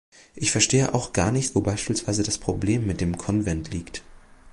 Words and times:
Ich 0.33 0.49
verstehe 0.51 0.95
auch 0.95 1.13
gar 1.13 1.31
nicht, 1.31 1.53
wo 1.53 1.61
beispielsweise 1.61 2.23
das 2.23 2.39
Problem 2.39 2.87
mit 2.87 3.01
dem 3.01 3.17
Konvent 3.19 3.69
liegt. 3.69 4.01